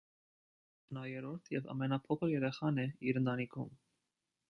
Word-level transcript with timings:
Նա 0.97 1.03
երրորդ 1.09 1.53
և 1.57 1.71
ամենափոքր 1.75 2.35
երեխան 2.35 2.85
է 2.89 2.89
իր 3.11 3.25
ընտանիքում։ 3.25 3.73